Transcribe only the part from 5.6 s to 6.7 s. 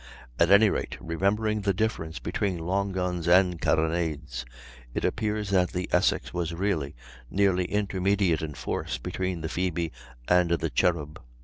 the Essex was